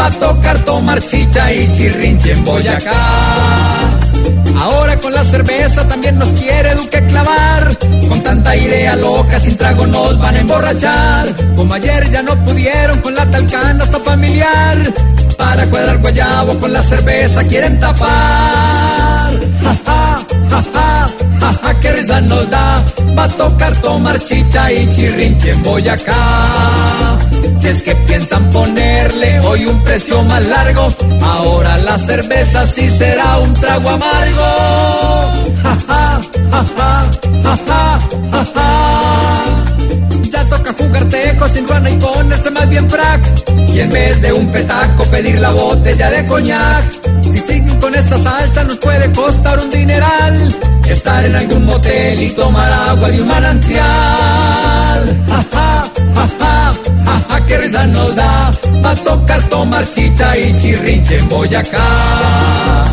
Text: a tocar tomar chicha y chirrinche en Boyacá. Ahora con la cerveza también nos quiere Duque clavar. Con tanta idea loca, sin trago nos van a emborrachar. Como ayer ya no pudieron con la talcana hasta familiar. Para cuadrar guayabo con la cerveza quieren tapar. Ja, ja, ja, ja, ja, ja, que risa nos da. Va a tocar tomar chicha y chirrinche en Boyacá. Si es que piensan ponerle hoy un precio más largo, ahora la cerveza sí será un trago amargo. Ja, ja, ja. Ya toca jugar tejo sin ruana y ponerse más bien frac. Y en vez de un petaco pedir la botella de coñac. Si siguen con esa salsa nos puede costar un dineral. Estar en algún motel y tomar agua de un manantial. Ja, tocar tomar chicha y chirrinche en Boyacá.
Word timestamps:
a 0.00 0.10
tocar 0.18 0.58
tomar 0.64 1.00
chicha 1.00 1.52
y 1.52 1.72
chirrinche 1.74 2.32
en 2.32 2.44
Boyacá. 2.44 2.92
Ahora 4.58 4.98
con 4.98 5.12
la 5.12 5.24
cerveza 5.24 5.86
también 5.88 6.18
nos 6.18 6.28
quiere 6.30 6.74
Duque 6.74 7.04
clavar. 7.06 7.76
Con 8.08 8.22
tanta 8.22 8.56
idea 8.56 8.96
loca, 8.96 9.38
sin 9.40 9.56
trago 9.56 9.86
nos 9.86 10.18
van 10.18 10.36
a 10.36 10.40
emborrachar. 10.40 11.28
Como 11.56 11.74
ayer 11.74 12.10
ya 12.10 12.22
no 12.22 12.36
pudieron 12.44 13.00
con 13.00 13.14
la 13.14 13.26
talcana 13.30 13.84
hasta 13.84 14.00
familiar. 14.00 14.94
Para 15.36 15.66
cuadrar 15.66 15.98
guayabo 15.98 16.58
con 16.58 16.72
la 16.72 16.82
cerveza 16.82 17.44
quieren 17.44 17.78
tapar. 17.80 18.10
Ja, 19.62 19.76
ja, 19.86 20.20
ja, 20.50 20.62
ja, 20.74 21.10
ja, 21.40 21.52
ja, 21.62 21.80
que 21.80 21.92
risa 21.92 22.20
nos 22.20 22.48
da. 22.50 22.84
Va 23.16 23.24
a 23.24 23.28
tocar 23.28 23.76
tomar 23.76 24.18
chicha 24.18 24.72
y 24.72 24.90
chirrinche 24.90 25.50
en 25.50 25.62
Boyacá. 25.62 27.09
Si 27.70 27.76
es 27.76 27.82
que 27.82 27.94
piensan 27.94 28.50
ponerle 28.50 29.38
hoy 29.38 29.64
un 29.64 29.80
precio 29.84 30.24
más 30.24 30.44
largo, 30.44 30.92
ahora 31.22 31.76
la 31.76 31.96
cerveza 31.98 32.66
sí 32.66 32.90
será 32.98 33.38
un 33.38 33.54
trago 33.54 33.90
amargo. 33.90 34.46
Ja, 35.62 35.76
ja, 35.86 36.20
ja. 36.76 38.00
Ya 40.32 40.44
toca 40.46 40.74
jugar 40.76 41.04
tejo 41.10 41.48
sin 41.48 41.68
ruana 41.68 41.90
y 41.90 41.96
ponerse 41.98 42.50
más 42.50 42.68
bien 42.68 42.90
frac. 42.90 43.20
Y 43.68 43.78
en 43.78 43.90
vez 43.90 44.20
de 44.20 44.32
un 44.32 44.50
petaco 44.50 45.04
pedir 45.04 45.38
la 45.38 45.50
botella 45.52 46.10
de 46.10 46.26
coñac. 46.26 46.84
Si 47.22 47.38
siguen 47.38 47.78
con 47.78 47.94
esa 47.94 48.18
salsa 48.18 48.64
nos 48.64 48.78
puede 48.78 49.12
costar 49.12 49.60
un 49.60 49.70
dineral. 49.70 50.58
Estar 50.88 51.24
en 51.24 51.36
algún 51.36 51.66
motel 51.66 52.20
y 52.20 52.30
tomar 52.30 52.72
agua 52.72 53.08
de 53.10 53.22
un 53.22 53.28
manantial. 53.28 53.84
Ja, 55.52 55.89
tocar 58.94 59.42
tomar 59.48 59.88
chicha 59.90 60.36
y 60.38 60.56
chirrinche 60.56 61.18
en 61.18 61.28
Boyacá. 61.28 62.89